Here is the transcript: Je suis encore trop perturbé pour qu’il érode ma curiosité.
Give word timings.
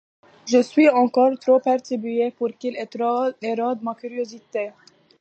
Je 0.47 0.59
suis 0.63 0.89
encore 0.89 1.37
trop 1.37 1.59
perturbé 1.59 2.33
pour 2.35 2.49
qu’il 2.57 2.75
érode 3.39 3.83
ma 3.83 3.93
curiosité. 3.93 4.71